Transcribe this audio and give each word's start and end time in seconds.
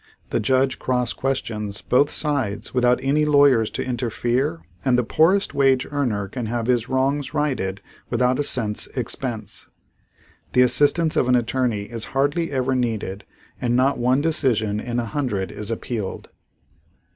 The 0.31 0.39
judge 0.39 0.79
cross 0.79 1.13
questions 1.13 1.81
both 1.81 2.09
sides 2.09 2.73
without 2.73 2.99
any 3.03 3.23
lawyers 3.23 3.69
to 3.69 3.85
interfere 3.85 4.61
and 4.83 4.97
the 4.97 5.03
poorest 5.03 5.53
wage 5.53 5.85
earner 5.91 6.27
can 6.27 6.47
have 6.47 6.65
his 6.65 6.89
wrongs 6.89 7.35
righted 7.35 7.81
without 8.09 8.39
a 8.39 8.43
cent's 8.43 8.87
expense. 8.95 9.67
The 10.53 10.63
assistance 10.63 11.15
of 11.15 11.27
an 11.27 11.35
attorney 11.35 11.83
is 11.83 12.05
hardly 12.17 12.51
ever 12.51 12.73
needed 12.73 13.25
and 13.61 13.75
not 13.75 13.99
one 13.99 14.21
decision 14.21 14.79
in 14.79 14.97
a 14.99 15.05
hundred 15.05 15.51
is 15.51 15.69
appealed. 15.69 16.29